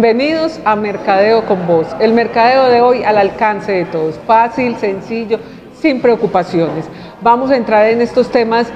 [0.00, 1.88] bienvenidos a Mercadeo con Vos.
[1.98, 5.40] El mercadeo de hoy al alcance de todos, fácil, sencillo,
[5.74, 6.84] sin preocupaciones.
[7.20, 8.68] Vamos a entrar en estos temas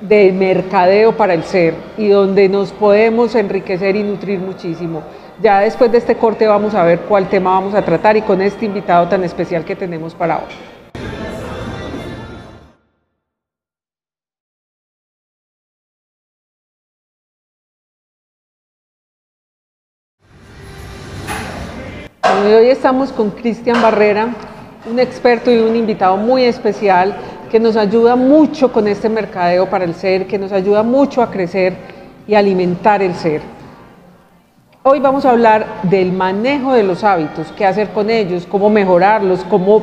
[0.00, 5.02] de mercadeo para el ser y donde nos podemos enriquecer y nutrir muchísimo.
[5.42, 8.40] Ya después de este corte vamos a ver cuál tema vamos a tratar y con
[8.40, 10.73] este invitado tan especial que tenemos para hoy.
[22.52, 24.28] Hoy estamos con Cristian Barrera,
[24.90, 27.16] un experto y un invitado muy especial
[27.50, 31.30] que nos ayuda mucho con este mercadeo para el ser, que nos ayuda mucho a
[31.30, 31.74] crecer
[32.26, 33.40] y alimentar el ser.
[34.82, 39.42] Hoy vamos a hablar del manejo de los hábitos, qué hacer con ellos, cómo mejorarlos,
[39.48, 39.82] cómo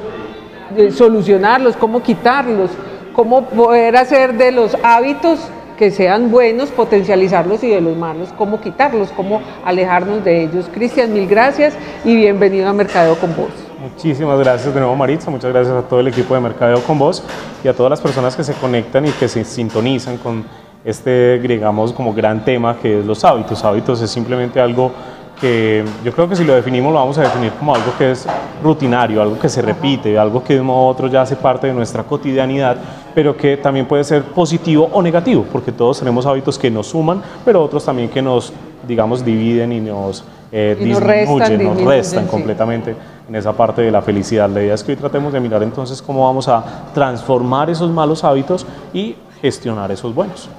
[0.78, 2.70] eh, solucionarlos, cómo quitarlos,
[3.14, 5.40] cómo poder hacer de los hábitos
[5.82, 10.70] que sean buenos, potencializarlos y de los malos, cómo quitarlos, cómo alejarnos de ellos.
[10.72, 11.74] Cristian, mil gracias
[12.06, 13.50] y bienvenido a Mercadeo con Vos.
[13.82, 17.24] Muchísimas gracias de nuevo Maritza, muchas gracias a todo el equipo de Mercadeo con Vos
[17.64, 20.46] y a todas las personas que se conectan y que se sintonizan con
[20.86, 23.64] este, digamos, como gran tema que es los hábitos.
[23.64, 24.92] Hábitos es simplemente algo
[25.40, 28.28] que yo creo que si lo definimos lo vamos a definir como algo que es
[28.64, 31.66] rutinario, algo que se repite, algo que de un modo u otro ya hace parte
[31.66, 32.78] de nuestra cotidianidad,
[33.14, 37.22] pero que también puede ser positivo o negativo, porque todos tenemos hábitos que nos suman,
[37.45, 38.53] pero otros también que nos,
[38.88, 42.95] digamos, dividen y nos eh, disminuyen, nos restan, completamente
[43.28, 44.50] en esa parte de la felicidad.
[44.50, 48.23] La idea es que hoy tratemos de mirar entonces cómo vamos a transformar esos malos
[48.23, 50.50] hábitos y gestionar esos buenos.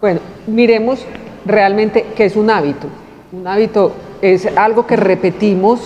[0.00, 1.04] Bueno, miremos
[1.44, 2.88] realmente qué es un hábito.
[3.32, 5.80] Un hábito es algo que repetimos,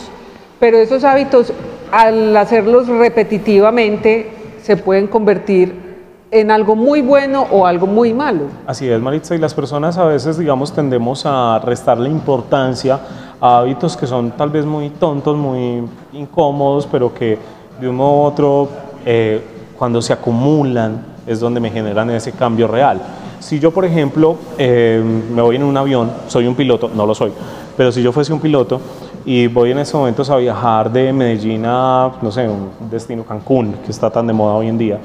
[0.58, 1.52] pero esos hábitos
[1.92, 4.30] al hacerlos repetitivamente
[4.62, 5.85] se pueden convertir
[6.31, 8.44] en algo muy bueno o algo muy malo.
[8.66, 13.00] Así es, Maritza, y las personas a veces, digamos, tendemos a restarle importancia
[13.41, 15.82] a hábitos que son tal vez muy tontos, muy
[16.12, 17.38] incómodos, pero que
[17.81, 18.69] de un modo u otro,
[19.04, 19.41] eh,
[19.78, 23.00] cuando se acumulan, es donde me generan ese cambio real.
[23.38, 27.15] Si yo, por ejemplo, eh, me voy en un avión, soy un piloto, no lo
[27.15, 27.32] soy,
[27.76, 28.81] pero si yo fuese un piloto
[29.25, 33.75] y voy en estos momentos a viajar de Medellín a, no sé, un destino Cancún,
[33.84, 34.98] que está tan de moda hoy en día,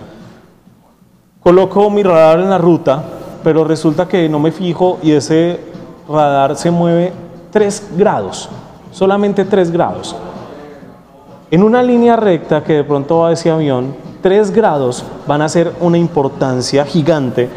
[1.41, 3.03] coloco mi radar en la ruta,
[3.43, 5.59] pero resulta que no me fijo y ese
[6.07, 7.11] radar se mueve
[7.51, 8.49] 3 grados,
[8.91, 10.15] solamente 3 grados.
[11.49, 15.73] En una línea recta que de pronto va ese avión, 3 grados van a ser
[15.81, 17.49] una importancia gigante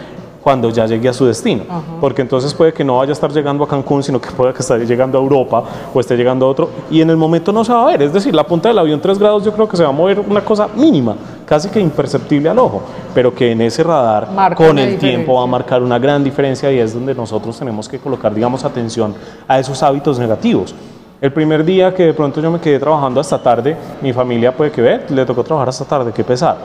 [0.44, 1.64] cuando ya llegue a su destino.
[2.00, 4.60] Porque entonces puede que no vaya a estar llegando a Cancún, sino que puede que
[4.60, 6.68] esté llegando a Europa o esté llegando a otro.
[6.90, 8.02] Y en el momento no se va a ver.
[8.02, 10.20] Es decir, la punta del avión 3 grados yo creo que se va a mover
[10.20, 11.16] una cosa mínima,
[11.46, 12.82] casi que imperceptible al ojo.
[13.14, 16.78] Pero que en ese radar con el tiempo va a marcar una gran diferencia y
[16.78, 19.14] es donde nosotros tenemos que colocar, digamos, atención
[19.48, 20.74] a esos hábitos negativos.
[21.22, 24.70] El primer día que de pronto yo me quedé trabajando hasta tarde, mi familia puede
[24.70, 26.58] que ver, le tocó trabajar hasta tarde, qué pesar.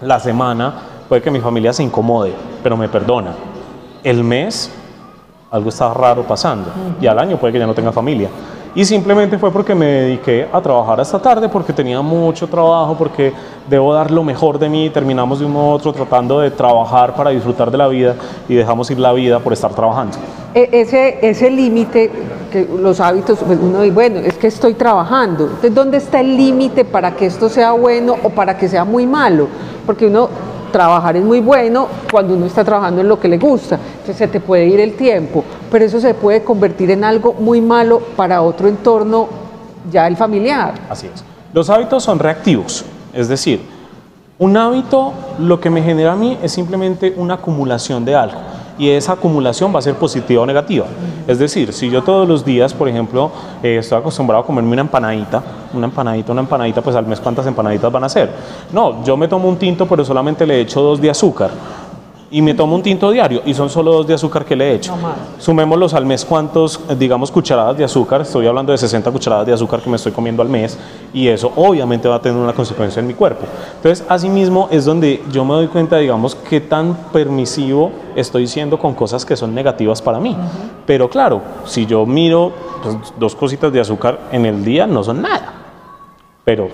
[0.00, 3.34] La semana puede que mi familia se incomode, pero me perdona.
[4.02, 4.70] El mes,
[5.50, 8.30] algo está raro pasando, y al año puede que ya no tenga familia.
[8.74, 13.30] Y simplemente fue porque me dediqué a trabajar hasta tarde, porque tenía mucho trabajo, porque
[13.68, 14.88] debo dar lo mejor de mí.
[14.88, 18.16] Terminamos de uno u otro tratando de trabajar para disfrutar de la vida
[18.48, 20.16] y dejamos ir la vida por estar trabajando.
[20.54, 22.10] E, ese, ese límite,
[22.50, 25.44] que los hábitos, pues uno dice, bueno, es que estoy trabajando.
[25.44, 29.06] Entonces, ¿dónde está el límite para que esto sea bueno o para que sea muy
[29.06, 29.48] malo?
[29.84, 30.30] Porque uno
[30.72, 34.26] trabajar es muy bueno cuando uno está trabajando en lo que le gusta, entonces se
[34.26, 38.42] te puede ir el tiempo, pero eso se puede convertir en algo muy malo para
[38.42, 39.28] otro entorno,
[39.90, 40.74] ya el familiar.
[40.88, 41.22] Así es.
[41.52, 43.60] Los hábitos son reactivos, es decir,
[44.38, 48.88] un hábito lo que me genera a mí es simplemente una acumulación de algo y
[48.90, 50.86] esa acumulación va a ser positiva o negativa.
[51.26, 53.30] Es decir, si yo todos los días, por ejemplo,
[53.62, 55.42] eh, estoy acostumbrado a comerme una empanadita,
[55.72, 58.30] una empanadita, una empanadita, pues al mes cuántas empanaditas van a ser.
[58.72, 61.50] No, yo me tomo un tinto, pero solamente le echo dos de azúcar
[62.32, 64.74] y me tomo un tinto diario y son solo dos de azúcar que le he
[64.74, 64.94] hecho.
[65.38, 69.52] Sumémoslos al mes cuántos, eh, digamos, cucharadas de azúcar, estoy hablando de 60 cucharadas de
[69.52, 70.78] azúcar que me estoy comiendo al mes
[71.12, 73.44] y eso obviamente va a tener una consecuencia en mi cuerpo.
[73.76, 78.94] Entonces, asimismo es donde yo me doy cuenta, digamos, qué tan permisivo estoy siendo con
[78.94, 80.34] cosas que son negativas para mí.
[80.86, 82.52] Pero claro, si yo miro
[82.82, 85.61] pues, dos cositas de azúcar en el día, no son nada
[86.44, 86.68] pero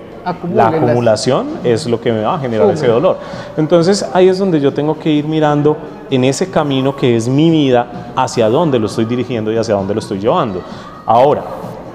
[0.55, 3.19] la acumulación es lo que me va a generar ese dolor.
[3.57, 5.77] Entonces ahí es donde yo tengo que ir mirando
[6.11, 9.95] en ese camino que es mi vida, hacia dónde lo estoy dirigiendo y hacia dónde
[9.95, 10.63] lo estoy llevando.
[11.05, 11.43] Ahora,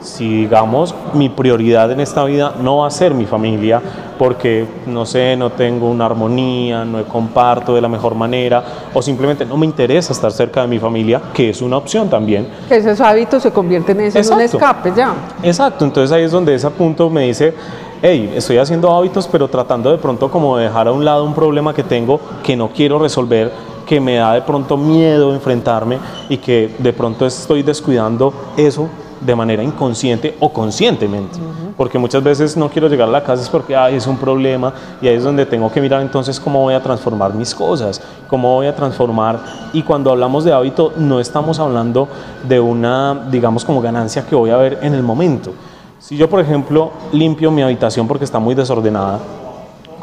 [0.03, 3.81] si digamos mi prioridad en esta vida no va a ser mi familia
[4.19, 8.63] porque no sé, no tengo una armonía, no comparto de la mejor manera
[8.93, 12.47] o simplemente no me interesa estar cerca de mi familia, que es una opción también.
[12.67, 15.13] Que esos hábitos se convierten en, eso, en un escape ya.
[15.41, 17.53] Exacto, entonces ahí es donde ese punto me dice,
[18.01, 21.73] hey, estoy haciendo hábitos pero tratando de pronto como dejar a un lado un problema
[21.73, 23.51] que tengo que no quiero resolver
[23.85, 25.99] que me da de pronto miedo enfrentarme
[26.29, 28.89] y que de pronto estoy descuidando eso
[29.25, 31.39] de manera inconsciente o conscientemente.
[31.77, 35.07] Porque muchas veces no quiero llegar a la casa es porque es un problema y
[35.07, 38.67] ahí es donde tengo que mirar entonces cómo voy a transformar mis cosas, cómo voy
[38.67, 39.39] a transformar.
[39.73, 42.07] Y cuando hablamos de hábito no estamos hablando
[42.47, 45.53] de una, digamos, como ganancia que voy a ver en el momento.
[45.99, 49.19] Si yo, por ejemplo, limpio mi habitación porque está muy desordenada,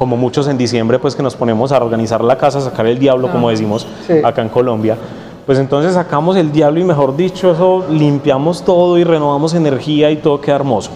[0.01, 3.31] como muchos en diciembre, pues que nos ponemos a organizar la casa, sacar el diablo,
[3.31, 3.87] como decimos
[4.25, 4.97] acá en Colombia,
[5.47, 10.17] pues entonces sacamos el diablo y mejor dicho, eso limpiamos todo y renovamos energía y
[10.17, 10.91] todo queda hermoso.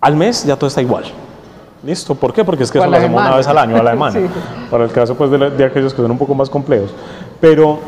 [0.00, 1.04] Al mes ya todo está igual.
[1.82, 2.14] ¿Listo?
[2.14, 2.44] ¿Por qué?
[2.44, 4.20] Porque es que eso lo hacemos una vez al año a la semana.
[4.70, 6.90] Para el caso pues, de, de, aquellos que son un poco más complejos.
[7.40, 7.78] Pero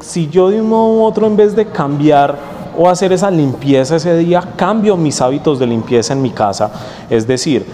[0.00, 2.36] si yo de un modo u otro, en vez de cambiar
[2.76, 6.70] o hacer esa limpieza ese día, cambio mis hábitos de limpieza en mi casa,
[7.08, 7.64] es decir,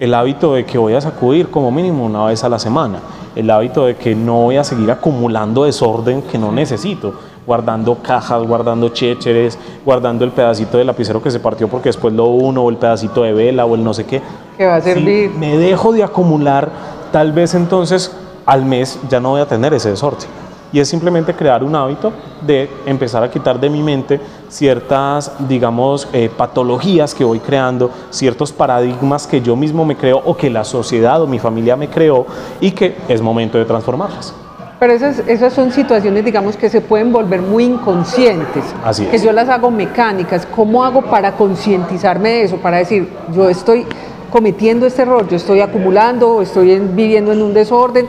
[0.00, 3.00] el hábito de que voy a sacudir como mínimo una vez a la semana,
[3.36, 7.12] el hábito de que no voy a seguir acumulando desorden que no necesito,
[7.46, 12.26] guardando cajas, guardando chécheres, guardando el pedacito de lapicero que se partió porque después lo
[12.28, 14.22] uno, o el pedacito de vela, o el no sé qué.
[14.56, 15.32] Que va a servir.
[15.32, 16.70] Si me dejo de acumular,
[17.12, 18.10] tal vez entonces
[18.46, 22.12] al mes ya no voy a tener ese desorden y es simplemente crear un hábito
[22.40, 28.52] de empezar a quitar de mi mente ciertas, digamos, eh, patologías que voy creando, ciertos
[28.52, 32.26] paradigmas que yo mismo me creo o que la sociedad o mi familia me creó
[32.60, 34.34] y que es momento de transformarlas.
[34.80, 38.64] Pero esas, esas son situaciones, digamos, que se pueden volver muy inconscientes.
[38.82, 39.10] Así es.
[39.10, 40.46] Que yo las hago mecánicas.
[40.46, 42.56] ¿Cómo hago para concientizarme de eso?
[42.56, 43.84] Para decir, yo estoy
[44.30, 48.06] cometiendo este error, yo estoy acumulando, estoy viviendo en un desorden.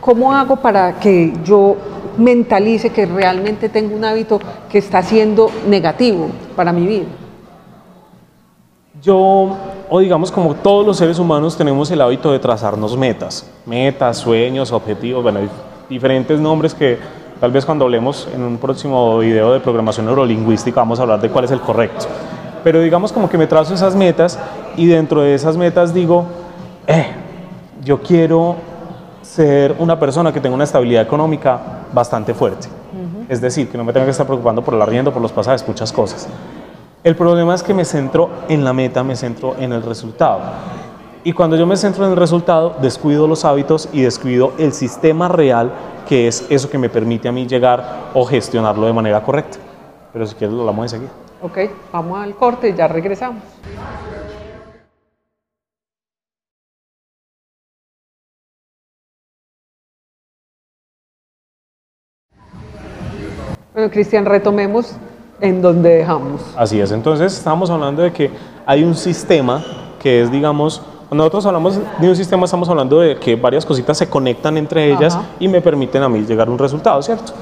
[0.00, 1.76] ¿Cómo hago para que yo
[2.18, 7.06] mentalice que realmente tengo un hábito que está siendo negativo para mi vida.
[9.00, 9.56] Yo,
[9.88, 14.72] o digamos como todos los seres humanos tenemos el hábito de trazarnos metas, metas, sueños,
[14.72, 15.48] objetivos, bueno, hay
[15.88, 16.98] diferentes nombres que
[17.40, 21.30] tal vez cuando hablemos en un próximo video de programación neurolingüística vamos a hablar de
[21.30, 22.06] cuál es el correcto.
[22.64, 24.38] Pero digamos como que me trazo esas metas
[24.76, 26.24] y dentro de esas metas digo,
[26.88, 27.06] eh,
[27.84, 28.56] yo quiero
[29.22, 31.60] ser una persona que tenga una estabilidad económica
[31.92, 32.68] bastante fuerte.
[33.28, 35.66] Es decir, que no me tenga que estar preocupando por el arriendo, por los pasajes,
[35.68, 36.28] muchas cosas.
[37.04, 40.40] El problema es que me centro en la meta, me centro en el resultado.
[41.24, 45.28] Y cuando yo me centro en el resultado, descuido los hábitos y descuido el sistema
[45.28, 45.72] real,
[46.08, 49.58] que es eso que me permite a mí llegar o gestionarlo de manera correcta.
[50.12, 51.10] Pero si quieres lo hablamos enseguida.
[51.42, 51.58] Ok,
[51.92, 53.42] vamos al corte y ya regresamos.
[63.88, 64.96] Bueno, Cristian, retomemos
[65.40, 66.42] en donde dejamos.
[66.58, 68.30] Así es, entonces estamos hablando de que
[68.66, 69.64] hay un sistema
[69.98, 74.06] que es, digamos, nosotros hablamos de un sistema, estamos hablando de que varias cositas se
[74.06, 77.32] conectan entre ellas y me permiten a mí llegar a un resultado, ¿cierto?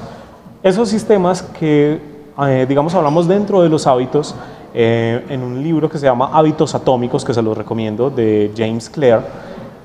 [0.63, 1.99] Esos sistemas que,
[2.47, 4.33] eh, digamos, hablamos dentro de los hábitos,
[4.73, 8.89] eh, en un libro que se llama Hábitos Atómicos, que se los recomiendo, de James
[8.89, 9.21] Clear,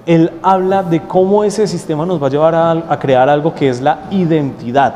[0.07, 3.69] él habla de cómo ese sistema nos va a llevar a, a crear algo que
[3.69, 4.95] es la identidad.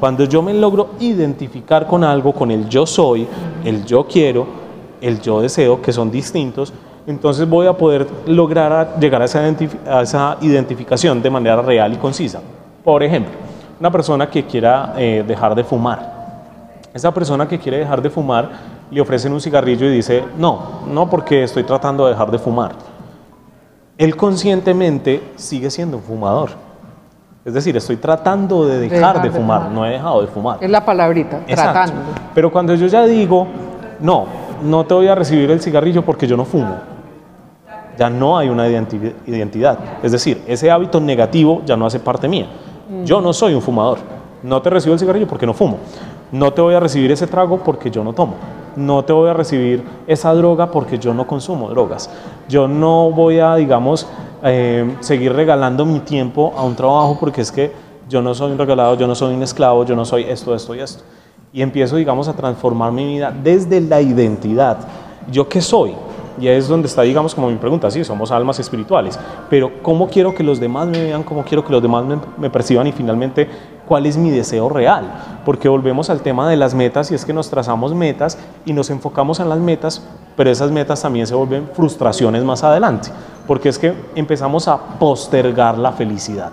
[0.00, 3.28] Cuando yo me logro identificar con algo, con el yo soy,
[3.62, 4.46] el yo quiero,
[4.98, 6.72] el yo deseo, que son distintos,
[7.06, 12.40] entonces voy a poder lograr llegar a esa, identificación de manera real y concisa.
[12.82, 13.32] Por ejemplo,
[13.78, 16.20] una persona que quiera eh, dejar de fumar.
[16.94, 18.48] Esa persona que quiere dejar de fumar
[18.90, 22.72] le ofrecen un cigarrillo y dice, no, no porque estoy tratando de dejar de fumar.
[23.98, 26.69] Él conscientemente sigue siendo un fumador
[27.44, 30.58] es decir, estoy tratando de dejar, de, fumar, no he dejado de fumar.
[30.60, 31.94] Es la palabrita, tratando.
[32.34, 33.46] Pero cuando yo ya digo,
[34.00, 34.26] no,
[34.62, 36.76] no te voy a recibir el cigarrillo porque yo no fumo,
[37.98, 39.78] ya no hay una identidad.
[40.02, 42.46] Es decir, ese hábito negativo ya no hace parte mía.
[42.88, 43.04] Mm.
[43.04, 43.98] Yo no soy un fumador.
[44.42, 45.78] No te recibo el cigarrillo porque no fumo.
[46.32, 48.34] No te voy a recibir ese trago porque yo no tomo
[48.76, 52.10] no te voy a recibir esa droga porque yo no consumo drogas.
[52.48, 54.06] Yo no voy a, digamos,
[54.42, 57.72] eh, seguir regalando mi tiempo a un trabajo porque es que
[58.08, 60.74] yo no soy un regalado, yo no soy un esclavo, yo no soy esto, esto
[60.74, 61.04] y esto.
[61.52, 64.78] Y empiezo, digamos, a transformar mi vida desde la identidad.
[65.30, 65.94] ¿Yo qué soy?
[66.40, 69.18] Y es donde está, digamos, como mi pregunta, sí, somos almas espirituales,
[69.50, 71.22] pero ¿cómo quiero que los demás me vean?
[71.22, 72.86] ¿Cómo quiero que los demás me, me perciban?
[72.86, 73.48] Y finalmente,
[73.90, 75.02] cuál es mi deseo real,
[75.44, 78.88] porque volvemos al tema de las metas y es que nos trazamos metas y nos
[78.88, 80.00] enfocamos en las metas,
[80.36, 83.10] pero esas metas también se vuelven frustraciones más adelante,
[83.48, 86.52] porque es que empezamos a postergar la felicidad.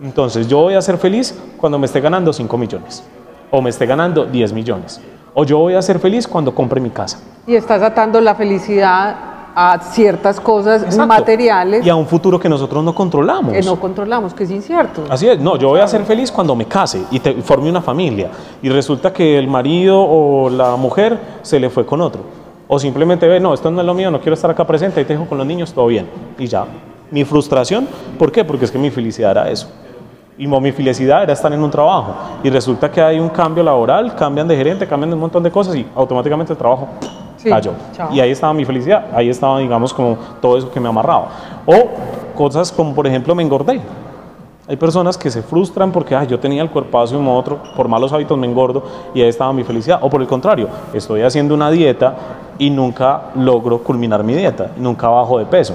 [0.00, 3.02] Entonces yo voy a ser feliz cuando me esté ganando 5 millones,
[3.50, 5.00] o me esté ganando 10 millones,
[5.34, 7.18] o yo voy a ser feliz cuando compre mi casa.
[7.48, 9.16] Y estás atando la felicidad
[9.58, 11.06] a ciertas cosas Exacto.
[11.06, 13.54] materiales Y a un futuro que nosotros no controlamos.
[13.54, 15.04] que no controlamos, que es incierto.
[15.08, 17.80] Así es, no, yo voy a ser feliz cuando me case y te, forme una
[17.80, 18.28] familia
[18.60, 22.20] y resulta que el marido o la mujer se le fue con otro.
[22.68, 25.06] O simplemente ve, no, esto no es lo mío, no quiero estar acá presente, ahí
[25.06, 26.06] te dejo con los niños, todo bien.
[26.38, 26.66] Y ya.
[27.10, 28.44] Mi frustración, ¿por qué?
[28.44, 29.68] Porque es que mi felicidad era eso.
[30.36, 32.14] Y mi felicidad era estar en un trabajo.
[32.42, 35.50] Y resulta que hay un cambio laboral, cambian de gerente, cambian de un montón de
[35.50, 36.88] cosas y automáticamente el trabajo
[37.46, 37.72] Sí, cayó.
[37.94, 38.08] chao.
[38.12, 41.28] Y ahí estaba mi felicidad, ahí estaba, digamos, como todo eso que me amarraba.
[41.66, 41.74] O
[42.36, 43.80] cosas como, por ejemplo, me engordé.
[44.68, 47.86] Hay personas que se frustran porque "Ay, yo tenía el cuerpazo y un otro, por
[47.86, 48.82] malos hábitos me engordo
[49.14, 50.00] y ahí estaba mi felicidad.
[50.02, 52.14] O por el contrario, estoy haciendo una dieta
[52.58, 55.74] y nunca logro culminar mi dieta, nunca bajo de peso.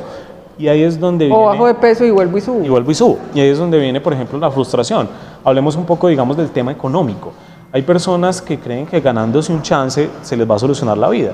[0.58, 2.64] Y ahí es donde O viene- bajo de peso y vuelvo y subo.
[2.66, 3.18] y vuelvo y subo.
[3.34, 5.08] Y ahí es donde viene, por ejemplo, la frustración.
[5.44, 7.32] Hablemos un poco, digamos, del tema económico.
[7.72, 11.32] Hay personas que creen que ganándose un chance se les va a solucionar la vida.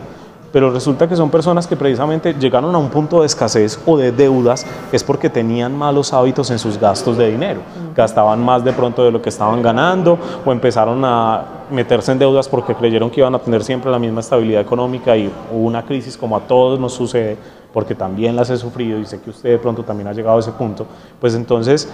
[0.52, 4.12] Pero resulta que son personas que precisamente llegaron a un punto de escasez o de
[4.12, 7.60] deudas es porque tenían malos hábitos en sus gastos de dinero.
[7.96, 12.48] Gastaban más de pronto de lo que estaban ganando o empezaron a meterse en deudas
[12.48, 16.18] porque creyeron que iban a tener siempre la misma estabilidad económica y hubo una crisis
[16.18, 17.38] como a todos nos sucede
[17.74, 20.40] porque también las he sufrido y sé que usted de pronto también ha llegado a
[20.40, 20.88] ese punto.
[21.20, 21.90] Pues entonces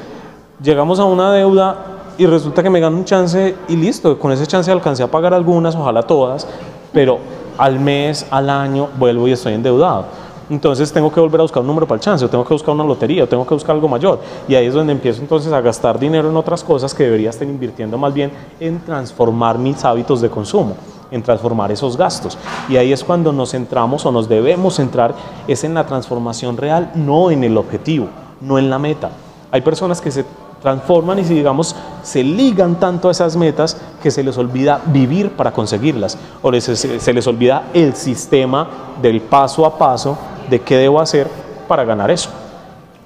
[0.61, 1.75] llegamos a una deuda
[2.17, 5.33] y resulta que me gano un chance y listo, con ese chance alcancé a pagar
[5.33, 6.47] algunas, ojalá todas,
[6.93, 7.17] pero
[7.57, 10.05] al mes, al año, vuelvo y estoy endeudado.
[10.49, 12.73] Entonces tengo que volver a buscar un número para el chance, o tengo que buscar
[12.75, 14.19] una lotería, o tengo que buscar algo mayor.
[14.47, 17.47] Y ahí es donde empiezo entonces a gastar dinero en otras cosas que debería estar
[17.47, 20.75] invirtiendo más bien en transformar mis hábitos de consumo,
[21.11, 22.37] en transformar esos gastos.
[22.67, 25.15] Y ahí es cuando nos centramos o nos debemos centrar,
[25.47, 28.07] es en la transformación real, no en el objetivo,
[28.41, 29.11] no en la meta.
[29.49, 30.25] Hay personas que se
[30.63, 35.31] transforman y si digamos se ligan tanto a esas metas que se les olvida vivir
[35.31, 38.67] para conseguirlas o se les olvida el sistema
[39.01, 40.17] del paso a paso
[40.49, 41.27] de qué debo hacer
[41.67, 42.29] para ganar eso.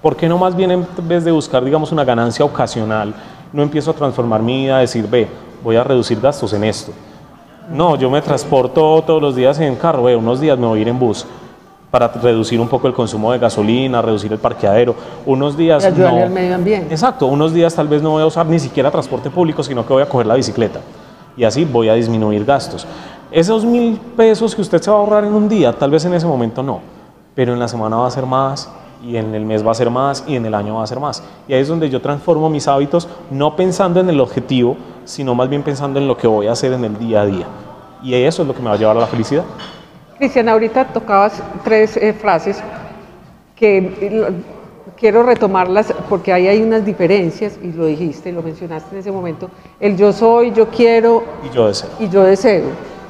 [0.02, 3.14] ¿Por qué no más bien en vez de buscar digamos una ganancia ocasional
[3.52, 5.28] no empiezo a transformar mi vida a decir ve
[5.64, 6.92] voy a reducir gastos en esto?
[7.72, 10.82] No, yo me transporto todos los días en carro, ve, unos días me voy a
[10.84, 11.26] ir en bus
[11.92, 14.96] para reducir un poco el consumo de gasolina, reducir el parqueadero.
[15.26, 16.26] Unos días Y ayudarle no.
[16.26, 16.94] al medio ambiente.
[16.94, 19.94] Exacto, unos días tal vez no voy a usar ni siquiera transporte público, sino que
[19.94, 20.82] voy a coger la bicicleta.
[21.38, 22.86] Y así voy a disminuir gastos.
[23.32, 26.14] Esos mil pesos que usted se va a ahorrar en un día, tal vez en
[26.14, 26.80] ese momento no,
[27.36, 28.70] pero en la semana va a ser más,
[29.04, 31.00] y en el mes va a ser más, y en el año va a ser
[31.00, 31.24] más.
[31.48, 35.50] Y ahí es donde yo transformo mis hábitos, no pensando en el objetivo, sino más
[35.50, 37.46] bien pensando en lo que voy a hacer en el día a día.
[38.02, 39.44] Y eso es lo que me va a llevar a la felicidad.
[40.18, 42.58] Cristian, ahorita tocabas tres eh, frases
[43.56, 44.34] que
[44.98, 49.50] quiero retomarlas porque ahí hay unas diferencias, y lo dijiste, lo mencionaste en ese momento,
[49.80, 51.90] el yo soy, yo quiero Y yo deseo.
[52.00, 52.66] y yo deseo.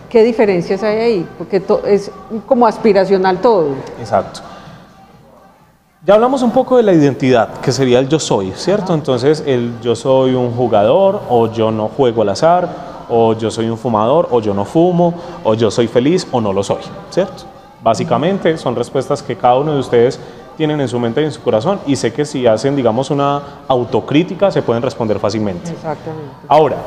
[0.10, 1.28] ¿Qué diferencias hay ahí?
[1.38, 2.12] Porque es
[2.46, 3.70] como aspiracional todo.
[4.00, 4.42] Exacto.
[6.06, 8.94] Ya hablamos un poco de la identidad, que sería el yo soy, ¿cierto?
[8.94, 12.70] Entonces, el yo soy un jugador, o yo no juego al azar,
[13.10, 16.54] o yo soy un fumador, o yo no fumo, o yo soy feliz, o no
[16.54, 17.44] lo soy, ¿cierto?
[17.84, 20.20] Básicamente son respuestas que cada uno de ustedes
[20.58, 23.42] tienen en su mente y en su corazón, y sé que si hacen, digamos, una
[23.68, 25.72] autocrítica, se pueden responder fácilmente.
[25.72, 26.32] Exactamente.
[26.48, 26.78] Ahora,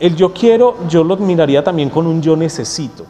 [0.00, 3.04] el yo quiero, yo lo miraría también con un yo necesito.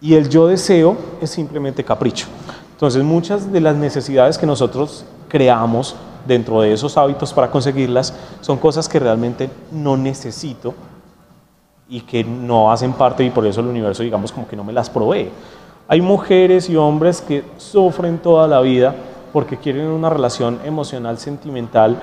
[0.00, 2.26] Y el yo deseo es simplemente capricho.
[2.72, 8.58] Entonces, muchas de las necesidades que nosotros creamos dentro de esos hábitos para conseguirlas son
[8.58, 10.74] cosas que realmente no necesito
[11.88, 14.72] y que no hacen parte y por eso el universo, digamos, como que no me
[14.72, 15.30] las provee.
[15.86, 18.94] Hay mujeres y hombres que sufren toda la vida
[19.32, 21.98] porque quieren una relación emocional, sentimental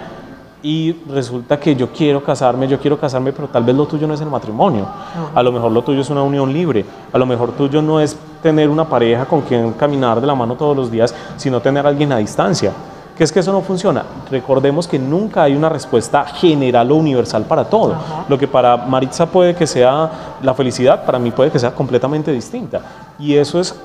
[0.64, 4.14] y resulta que yo quiero casarme, yo quiero casarme, pero tal vez lo tuyo no
[4.14, 4.86] es el matrimonio.
[5.34, 6.86] A lo mejor lo tuyo es una unión libre.
[7.12, 10.56] A lo mejor tuyo no es tener una pareja con quien caminar de la mano
[10.56, 12.74] todos los días, sino tener a alguien a distancia.
[13.22, 14.04] Que es que eso no funciona.
[14.32, 17.94] Recordemos que nunca hay una respuesta general o universal para todo.
[18.28, 22.32] Lo que para Maritza puede que sea la felicidad, para mí puede que sea completamente
[22.32, 22.82] distinta.
[23.20, 23.80] Y eso es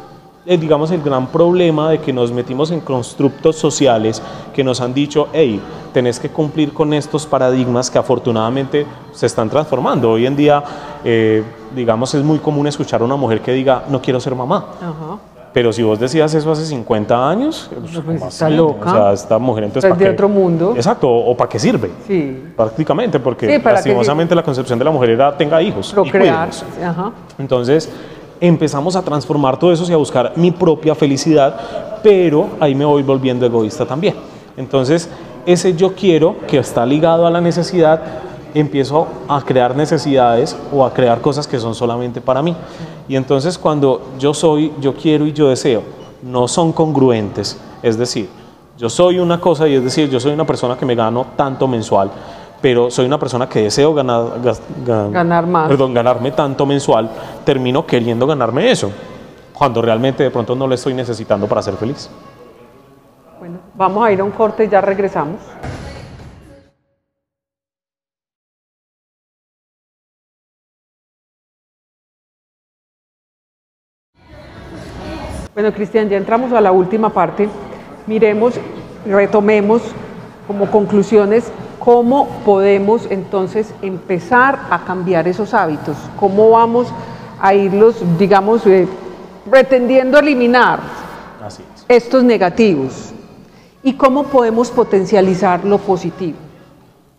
[0.46, 4.22] eh, digamos, el gran problema de que nos metimos en constructos sociales
[4.54, 5.60] que nos han dicho, hey,
[5.92, 10.12] tenés que cumplir con estos paradigmas que afortunadamente se están transformando.
[10.12, 10.64] Hoy en día,
[11.04, 14.64] eh, digamos, es muy común escuchar a una mujer que diga, no quiero ser mamá.
[14.80, 15.35] Ajá.
[15.56, 18.90] Pero si vos decías eso hace 50 años, pues, pues, ¿cómo está loca.
[18.90, 19.84] O sea, esta mujer entonces...
[19.84, 20.12] Es ¿para de qué?
[20.12, 20.74] otro mundo.
[20.76, 21.90] Exacto, o para qué sirve.
[22.06, 22.42] Sí.
[22.54, 25.92] Prácticamente, porque Sí, para lastimosamente la concepción de la mujer era tenga hijos.
[25.92, 26.50] y Procrear.
[26.50, 26.64] cuídelos.
[26.84, 27.10] Ajá.
[27.38, 27.90] Entonces
[28.38, 31.56] empezamos a transformar todo eso y a buscar mi propia felicidad,
[32.02, 34.14] pero ahí me voy volviendo egoísta también.
[34.58, 35.08] Entonces
[35.46, 38.02] ese yo quiero que está ligado a la necesidad,
[38.60, 42.56] empiezo a crear necesidades o a crear cosas que son solamente para mí.
[43.08, 45.82] Y entonces cuando yo soy, yo quiero y yo deseo,
[46.22, 48.28] no son congruentes, es decir,
[48.78, 51.66] yo soy una cosa y es decir, yo soy una persona que me gano tanto
[51.68, 52.10] mensual,
[52.60, 54.24] pero soy una persona que deseo ganar,
[54.84, 55.68] gan- Ganar más.
[55.68, 57.08] perdón, ganarme tanto mensual,
[57.44, 58.90] termino queriendo ganarme eso,
[59.52, 62.10] cuando realmente de pronto no lo estoy necesitando para ser feliz.
[63.38, 65.36] Bueno, vamos a ir a un corte y ya regresamos.
[75.56, 77.48] Bueno, Cristian, ya entramos a la última parte.
[78.06, 78.52] Miremos,
[79.06, 79.80] retomemos
[80.46, 86.88] como conclusiones cómo podemos entonces empezar a cambiar esos hábitos, cómo vamos
[87.40, 88.86] a irlos, digamos, eh,
[89.50, 90.78] pretendiendo eliminar
[91.42, 91.86] Así es.
[91.88, 93.14] estos negativos
[93.82, 96.36] y cómo podemos potencializar lo positivo.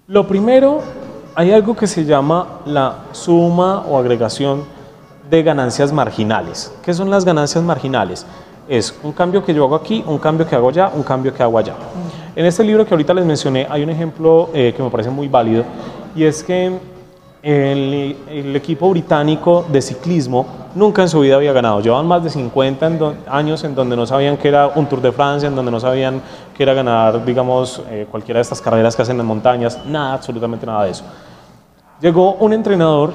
[0.06, 0.82] Lo primero,
[1.34, 4.77] hay algo que se llama la suma o agregación
[5.30, 6.74] de ganancias marginales.
[6.84, 8.26] ¿Qué son las ganancias marginales?
[8.68, 11.42] Es un cambio que yo hago aquí, un cambio que hago allá, un cambio que
[11.44, 11.76] hago allá.
[12.36, 15.28] En este libro que ahorita les mencioné hay un ejemplo eh, que me parece muy
[15.28, 15.64] válido
[16.16, 16.72] y es que
[17.42, 21.80] el, equipo británico de ciclismo nunca en su vida había ganado.
[21.80, 25.02] Llevaban más de 50 en do- años en donde no sabían que era un Tour
[25.02, 26.22] de Francia, en donde no sabían
[26.56, 30.66] que era ganar, digamos, eh, cualquiera de estas carreras que hacen en montañas, nada, absolutamente
[30.66, 31.06] nada de eso.
[32.02, 33.14] Llegó un entrenador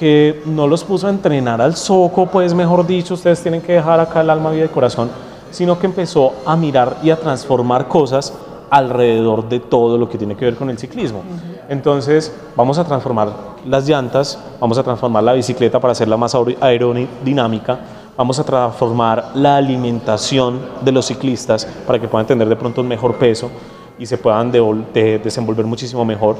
[0.00, 4.00] que no los puso a entrenar al soco, pues mejor dicho, ustedes tienen que dejar
[4.00, 5.10] acá el alma, vida y corazón,
[5.50, 8.32] sino que empezó a mirar y a transformar cosas
[8.70, 11.20] alrededor de todo lo que tiene que ver con el ciclismo.
[11.68, 13.28] Entonces, vamos a transformar
[13.66, 17.78] las llantas, vamos a transformar la bicicleta para hacerla más aer- aerodinámica,
[18.16, 22.88] vamos a transformar la alimentación de los ciclistas para que puedan tener de pronto un
[22.88, 23.50] mejor peso
[24.00, 26.34] y se puedan de- desenvolver muchísimo mejor.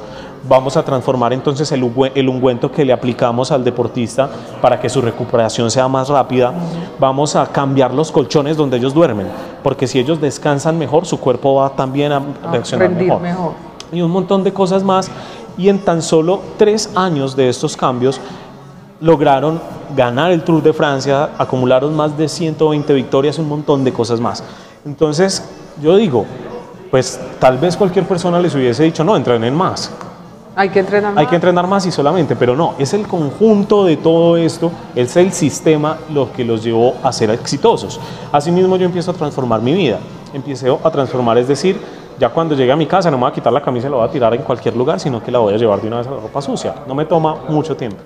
[0.48, 4.28] Vamos a transformar entonces el, ungüe- el ungüento que le aplicamos al deportista
[4.62, 6.52] para que su recuperación sea más rápida.
[6.98, 9.26] Vamos a cambiar los colchones donde ellos duermen,
[9.62, 13.20] porque si ellos descansan mejor, su cuerpo va también a A reaccionar rendir mejor.
[13.22, 13.52] mejor.
[13.92, 15.10] Y un montón de cosas más.
[15.58, 18.18] Y en tan solo tres años de estos cambios,
[19.00, 19.60] lograron
[19.94, 24.42] ganar el Tour de Francia, acumularon más de 120 victorias, un montón de cosas más.
[24.86, 25.44] Entonces,
[25.82, 26.24] yo digo,
[26.90, 29.92] pues tal vez cualquier persona les hubiese dicho, no, entrenen más,
[30.56, 31.26] Hay que entrenar hay más.
[31.28, 35.32] que entrenar más y solamente, pero no, es el conjunto de todo esto, es el
[35.32, 38.00] sistema lo que los llevó a ser exitosos.
[38.32, 39.98] Asimismo, yo empiezo a transformar mi vida,
[40.34, 41.80] empiezo a transformar, es decir,
[42.18, 43.96] ya cuando llegue a mi casa no me voy a quitar la camisa y la
[43.96, 46.06] voy a tirar en cualquier lugar, sino que la voy a llevar de una vez
[46.06, 46.74] a la ropa sucia.
[46.86, 47.98] No me toma mucho tiempo.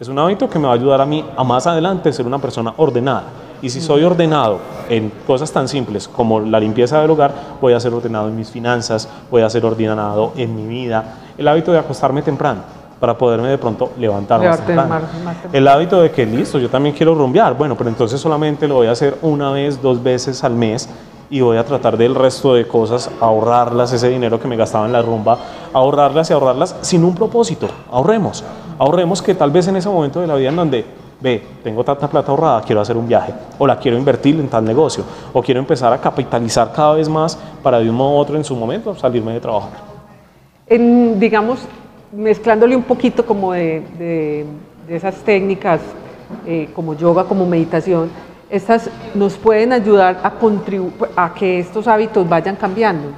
[0.00, 2.38] Es un hábito que me va a ayudar a mí a más adelante ser una
[2.38, 3.24] persona ordenada.
[3.62, 7.80] Y si soy ordenado en cosas tan simples como la limpieza del hogar, voy a
[7.80, 11.16] ser ordenado en mis finanzas, voy a ser ordenado en mi vida.
[11.36, 12.60] El hábito de acostarme temprano
[12.98, 14.88] para poderme de pronto levantar más temprano.
[14.88, 15.50] más- más temprano.
[15.52, 17.54] El hábito de que listo, yo también quiero rumbear.
[17.56, 20.88] Bueno, pero entonces solamente lo voy a hacer una vez, dos veces al mes
[21.30, 24.92] y voy a tratar del resto de cosas ahorrarlas, ese dinero que me gastaba en
[24.92, 25.38] la rumba,
[25.72, 27.68] ahorrarlas y ahorrarlas sin un propósito.
[27.90, 28.42] Ahorremos.
[28.78, 30.84] Ahorremos que tal vez en ese momento de la vida en donde,
[31.20, 34.64] ve, tengo tanta plata ahorrada, quiero hacer un viaje, o la quiero invertir en tal
[34.64, 38.36] negocio, o quiero empezar a capitalizar cada vez más para de un modo u otro
[38.36, 39.70] en su momento salirme de trabajar.
[40.66, 41.60] En, digamos,
[42.12, 44.46] mezclándole un poquito como de, de-
[44.88, 45.80] de esas técnicas
[46.46, 48.08] eh, como yoga, como meditación,
[48.48, 50.32] estas nos pueden ayudar a
[51.24, 53.08] a que estos hábitos vayan cambiando.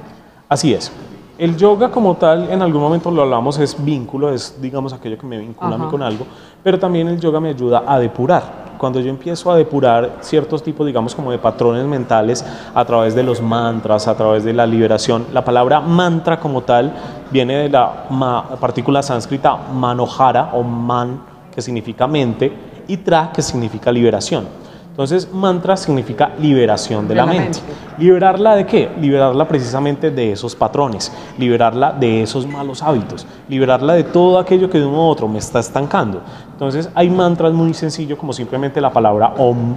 [0.47, 0.91] Así es.
[1.37, 5.25] El yoga como tal, en algún momento lo hablamos, es vínculo, es digamos aquello que
[5.25, 6.25] me vincula a mí con algo,
[6.63, 8.63] pero también el yoga me ayuda a depurar.
[8.77, 13.23] Cuando yo empiezo a depurar ciertos tipos, digamos, como de patrones mentales a través de
[13.23, 16.91] los mantras, a través de la liberación, la palabra mantra como tal
[17.31, 21.19] viene de la ma- partícula sánscrita manohara o man,
[21.53, 22.51] que significa mente,
[22.87, 24.45] y tra, que significa liberación.
[24.93, 27.57] Entonces, mantra significa liberación de, la, mente.
[27.97, 28.91] ¿Liberarla de qué?
[29.01, 34.77] Liberarla precisamente de esos patrones, liberarla de esos malos hábitos, liberarla de todo aquello que
[34.77, 36.21] de uno u otro me está estancando.
[36.51, 39.75] Entonces hay mantras muy sencillos como simplemente la palabra OM,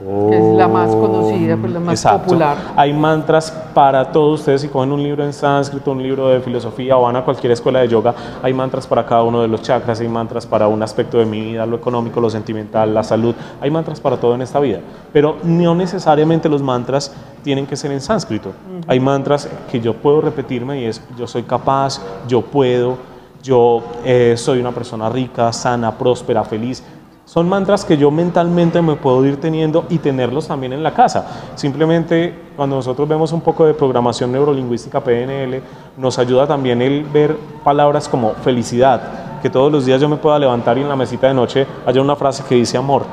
[0.00, 2.22] Que es la más conocida, pues la más Exacto.
[2.22, 2.56] popular.
[2.74, 4.62] Hay mantras para todos ustedes.
[4.62, 7.80] Si cogen un libro en sánscrito, un libro de filosofía o van a cualquier escuela
[7.80, 11.18] de yoga, hay mantras para cada uno de los chakras, hay mantras para un aspecto
[11.18, 13.34] de mi vida, lo económico, lo sentimental, la salud.
[13.60, 14.80] Hay mantras para todo en esta vida.
[15.12, 18.52] Pero no necesariamente los mantras tienen que ser en sánscrito.
[18.86, 22.96] Hay mantras que yo puedo repetirme y es yo soy capaz, yo puedo,
[23.42, 26.82] yo eh, soy una persona rica, sana, próspera, feliz.
[27.30, 31.52] Son mantras que yo mentalmente me puedo ir teniendo y tenerlos también en la casa.
[31.54, 35.62] Simplemente cuando nosotros vemos un poco de programación neurolingüística PNL,
[35.96, 40.40] nos ayuda también el ver palabras como felicidad, que todos los días yo me pueda
[40.40, 43.04] levantar y en la mesita de noche haya una frase que dice amor.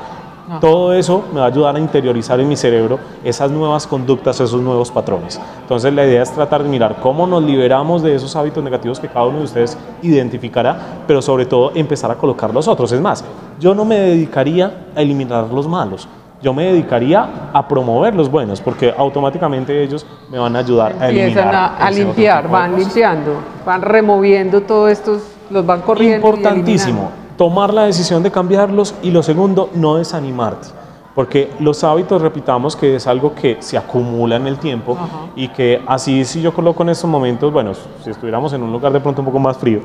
[0.60, 4.60] Todo eso me va a ayudar a interiorizar en mi cerebro esas nuevas conductas, esos
[4.60, 5.38] nuevos patrones.
[5.60, 9.08] Entonces la idea es tratar de mirar cómo nos liberamos de esos hábitos negativos que
[9.08, 12.90] cada uno de ustedes identificará, pero sobre todo empezar a colocar los otros.
[12.92, 13.24] Es más,
[13.60, 16.08] yo no me dedicaría a eliminar los malos,
[16.40, 21.08] yo me dedicaría a promover los buenos, porque automáticamente ellos me van a ayudar a
[21.08, 21.28] eliminar.
[21.28, 23.32] Empiezan a, a limpiar, van limpiando,
[23.66, 26.26] van removiendo todos estos, los van corriendo.
[26.26, 27.27] Importantísimo.
[27.38, 30.68] Tomar la decisión de cambiarlos y lo segundo, no desanimarte.
[31.14, 35.08] Porque los hábitos, repitamos, que es algo que se acumula en el tiempo Ajá.
[35.34, 37.72] y que así si yo coloco en estos momentos, bueno,
[38.04, 39.80] si estuviéramos en un lugar de pronto un poco más frío,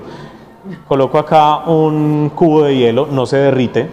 [0.88, 3.90] coloco acá un cubo de hielo, no se derrite,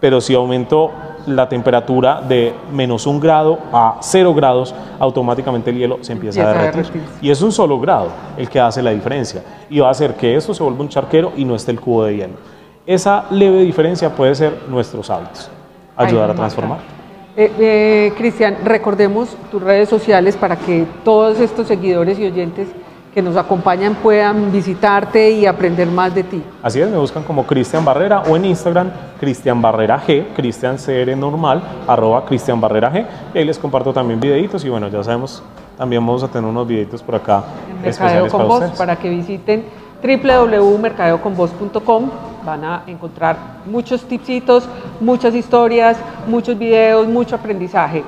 [0.00, 0.90] pero si aumento
[1.26, 6.60] la temperatura de menos un grado a cero grados, automáticamente el hielo se empieza, Empieza
[6.60, 6.92] a derretir.
[6.92, 7.18] derretirse.
[7.26, 10.36] Y es un solo grado el que hace la diferencia y va a hacer que
[10.36, 12.34] esto se vuelva un charquero y no esté el cubo de hielo.
[12.86, 15.50] Esa leve diferencia puede ser nuestros hábitos,
[15.96, 16.78] ayudar Ay, a transformar.
[17.36, 22.68] Eh, eh, Cristian, recordemos tus redes sociales para que todos estos seguidores y oyentes
[23.12, 26.42] que nos acompañan puedan visitarte y aprender más de ti.
[26.62, 31.16] Así es, me buscan como Cristian Barrera o en Instagram Cristian Barrera G, Cristian CR
[31.16, 33.04] normal, arroba Cristian Barrera G.
[33.34, 35.42] Y ahí les comparto también videitos y bueno, ya sabemos,
[35.76, 38.78] también vamos a tener unos videitos por acá en Mercadeo especiales con para ustedes.
[38.78, 39.64] para que visiten
[40.02, 42.10] www.mercadeoconvoz.com.
[42.46, 44.66] Van a encontrar muchos tipsitos,
[45.00, 48.04] muchas historias, muchos videos, mucho aprendizaje.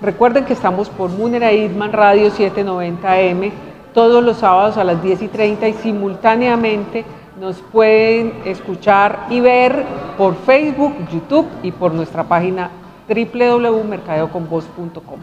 [0.00, 3.50] Recuerden que estamos por Munera Idman Radio 790M
[3.92, 7.04] todos los sábados a las 10 y 30 y simultáneamente
[7.40, 9.84] nos pueden escuchar y ver
[10.16, 12.70] por Facebook, YouTube y por nuestra página
[13.08, 15.18] www.mercadeoconvoz.com.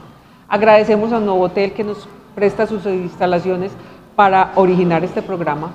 [0.50, 2.06] Agradecemos a Novotel que nos
[2.36, 3.72] presta sus instalaciones
[4.18, 5.72] para originar este programa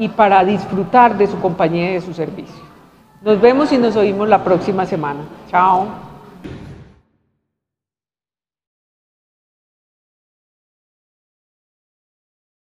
[0.00, 2.64] y para disfrutar de su compañía y de su servicio.
[3.22, 5.20] Nos vemos y nos oímos la próxima semana.
[5.50, 6.09] Chao.